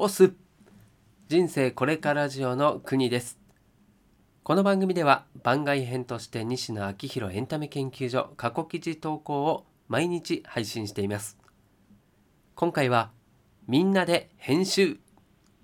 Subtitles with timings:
[0.00, 0.32] オス
[1.26, 3.36] 人生これからジオの国です。
[4.44, 11.36] この番組では番外編として西野昭弘エンタメ研究所過去記事投稿を毎日配信しています。
[12.54, 13.10] 今回は
[13.66, 14.98] みんなで編集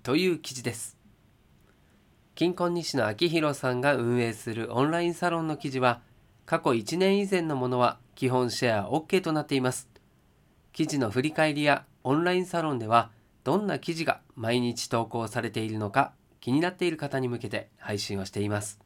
[0.03, 0.97] という記事です。
[2.35, 6.01] 金婚西野昭弘さんが運営するオンラインサロンの記事は
[6.45, 9.87] 過去1年以前のものは基本シェア OK となっています。
[10.73, 13.14] 記事の振り返りやオンラインサロンでは
[13.45, 18.79] どんな記事が毎日投稿されているのか気になっている方に向けて配信をしています。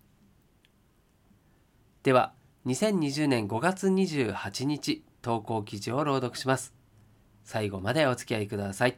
[2.03, 2.33] では、
[2.65, 6.73] 2020年5月28日投稿記事を朗読します。
[7.45, 8.97] 最後までお付き合いください。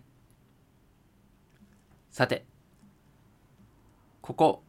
[2.09, 2.43] さて、
[4.21, 4.63] ここ、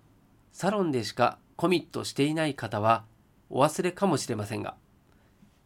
[0.53, 3.07] サロンでしかコミットしていない方は
[3.49, 4.77] お忘れかもしれませんが、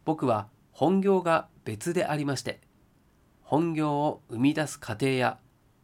[0.05, 2.61] 僕は本業が別でありまして、
[3.47, 5.39] 本業を生み出す過程や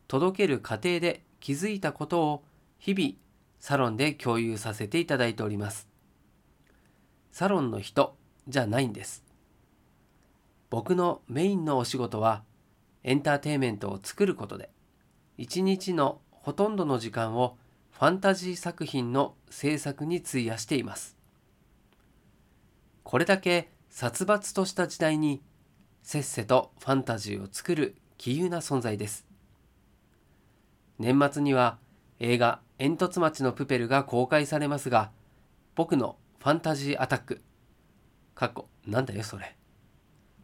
[0.10, 2.44] 届ける過程で気づいたことを
[2.78, 3.14] 日々
[3.62, 5.88] サロンで共有させていただいております。
[7.32, 8.18] サロンの人
[8.50, 9.24] じゃないんです。
[10.70, 12.44] 僕のメインのお仕事は
[13.02, 14.70] エンターテインメントを作ることで
[15.38, 17.56] 一日のほとんどの時間を
[17.92, 21.16] ファンタジー作品の制作に費やしています。
[23.04, 25.42] これだけ殺伐とした時代に
[26.04, 29.26] せっせとファンタジーを作る奇遇な存在です。
[31.00, 31.80] 年末には
[32.20, 35.12] 映画煙突町のプペルが公開されますが、
[35.76, 37.42] 僕のファンタジーアタック、
[38.36, 39.56] 過去、なんだよそれ、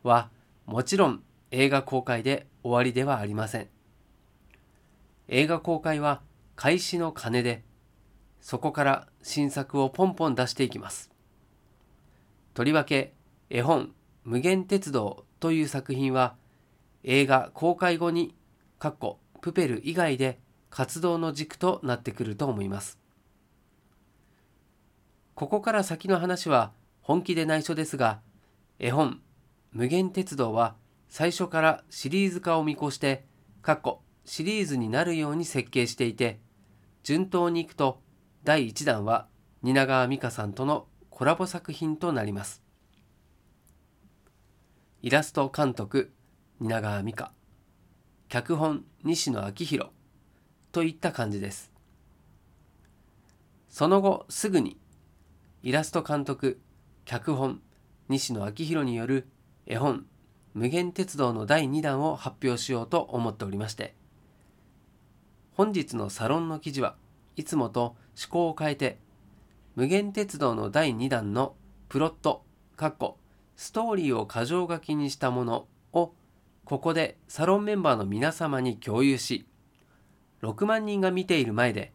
[0.02, 0.30] は
[0.66, 3.68] もちろん映画公開で終わりではありません。
[5.28, 6.22] 映画公開は
[6.56, 7.64] 開始の鐘で、
[8.40, 11.12] そこから新作をポンポン出していきます。
[12.54, 13.14] とりわけ
[13.50, 16.36] 絵本無限鉄道という作品は
[17.04, 18.36] 映画公開後に
[18.78, 23.00] かっこプペル以外で活動の軸となってくると思います。
[25.36, 28.20] ここから先の話は本気で内緒ですが
[28.78, 29.22] 絵本
[29.72, 30.76] 無限鉄道は
[31.08, 33.26] 最初からシリーズ化を見越して
[33.62, 36.40] かっこシリーズになるように設計していて
[37.04, 38.02] 順当にいくと
[38.44, 39.28] 第1弾は
[39.64, 42.69] 蜷川美香さんとのコラボ作品となります。
[45.02, 46.12] イラスト監督
[46.60, 47.32] 蜷川美香。
[48.28, 49.92] 脚本西野昭弘。
[50.74, 51.72] といった感じです。
[53.70, 54.78] その後すぐに
[55.64, 56.60] イラスト監督
[57.06, 57.62] 脚本
[58.10, 59.26] 西野昭弘による
[59.68, 60.06] 絵本
[60.54, 63.96] 「無限鉄道」の第2弾を発表しようと思っておりまして
[65.54, 66.98] 本日のサロンの記事は
[67.38, 69.00] いつもと趣向を変えて
[69.76, 71.56] 無限鉄道の第2弾の
[71.88, 72.44] プロット
[73.60, 76.14] ストーリーを箇条書きにしたものを
[76.64, 79.46] ここでサロンメンバーの皆様に共有し
[80.42, 81.92] 6万人が見ている前で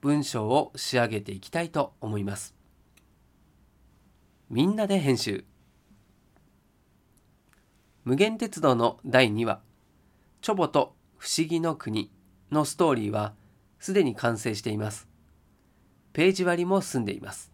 [0.00, 2.56] 文章を仕上げていきたいと思います。
[4.50, 5.44] みんなで編集
[8.02, 9.60] 無限鉄道の第2話
[10.42, 12.10] 「チョボと不思議の国」
[12.50, 13.32] のストーリーは
[13.78, 15.06] すでに完成しています。
[16.12, 17.52] ページ割りも済んでいます。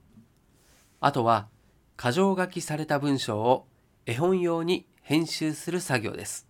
[1.01, 1.52] あとは
[1.98, 3.66] 箇条書きされた文章を
[4.06, 6.48] 絵本用に編集する作業です。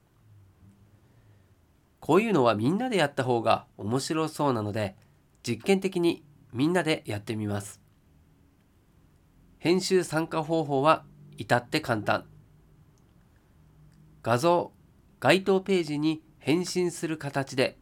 [2.00, 4.97] こういうのはみんなでやった方が面白そうなので
[5.47, 7.80] 実験的にみんなでやってみます。
[9.58, 11.04] 編集参加方法は
[11.38, 12.24] 至って簡単。
[14.22, 14.72] 画像、
[15.20, 17.78] 該当ページに返信する形で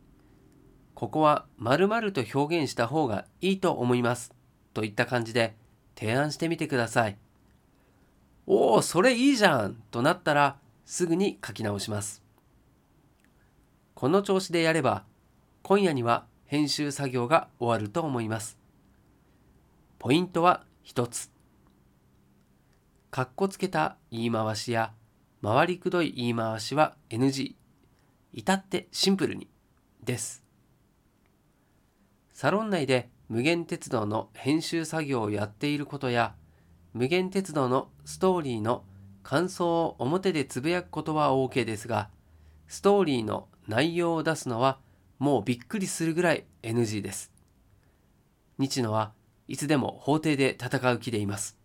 [1.01, 4.35] ここは〇〇と表現した方がいいと思います
[4.75, 5.57] といった感じで
[5.99, 7.17] 提案してみてください。
[8.53, 12.21] おお、それいいじゃんとなったらすぐに書き直します。
[13.95, 15.05] この調子でやれば
[15.63, 18.59] 今夜には編集作業が終わると思います。
[20.01, 21.31] ポイントは一つ。
[23.13, 24.95] かっこつけた言い回しや
[25.45, 27.55] 回りくどい言い回しは NG。
[28.33, 29.49] 至ってシンプルに
[30.03, 30.43] です。
[32.33, 36.35] サロン内で無限鉄道の編集作業をやっていることや
[36.93, 38.85] 無限鉄道のストーリーの
[39.23, 42.11] 感想を表でつぶやくことは OK ですが、
[42.67, 44.79] ストーリーの内容を出すのは
[45.19, 47.31] もうびっくりするぐらい NG です。
[48.59, 49.13] 日野は
[49.49, 51.57] いつでも法廷で戦う気でいます。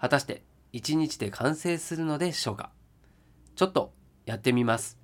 [0.00, 0.42] 果たして
[0.72, 2.70] 1日で完成するのでしょうか？
[3.54, 3.92] ちょっと
[4.26, 4.98] やってみます。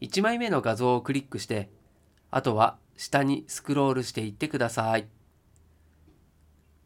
[0.00, 1.70] 1枚目の画像をクリックして、
[2.30, 5.06] あとは下にスクロールしていってください。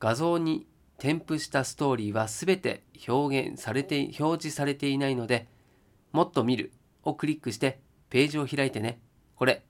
[0.01, 0.67] 画像に
[0.99, 5.47] 添付したストーリーは全て表現されて表示されていないので
[6.13, 6.73] もっと見る
[7.05, 7.81] をクリックして
[8.11, 8.99] ページを開いてね。
[9.37, 9.63] これ、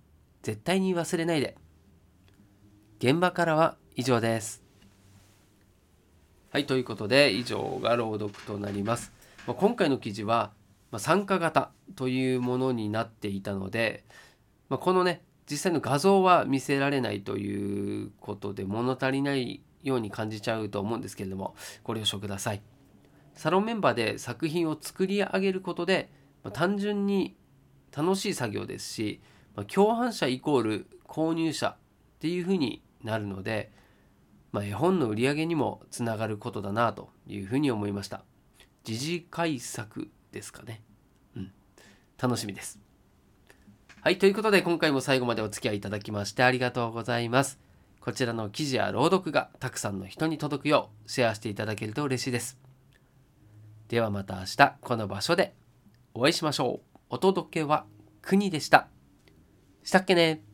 [0.43, 1.57] 絶対に忘れないで。
[2.99, 4.63] 現場からは以上です。
[6.51, 9.13] はい、ということで以上が朗読となります。
[9.47, 10.53] まあ、今回の記事は、
[10.91, 14.05] まあ、参加型というものになっていたので、
[14.69, 22.63] まあ、このね実際の画像は見せられないということで物足りないように感じちゃうと思うんですけれどもご了承ください。
[23.35, 26.11] サロンメンバーで作品を作り上げることで、
[26.43, 27.37] まあ、単純に
[27.97, 29.21] 楽しい作業ですし、
[29.55, 31.77] まあ、共犯者イコール購入者っ
[32.21, 33.73] ていうふうになるので、
[34.53, 38.25] まあ、絵本の売り上げにもつながることだなというふうに思いました。
[38.85, 40.83] 時事改作ですかね。
[41.37, 41.53] うん。
[42.21, 42.81] 楽しみです。
[44.03, 44.19] はい。
[44.19, 47.70] ということで、今回も最後までお付き合いいただきましてありがとうございます。
[48.01, 52.59] こちらの記事や朗読がたくさんの人に届くようシェアしていただけると嬉しいです。
[53.89, 55.55] ではまた明日、この場所で
[56.15, 56.99] お会いしましょう。
[57.11, 57.85] お届けは
[58.23, 58.89] 国でした。
[59.83, 60.50] したっけね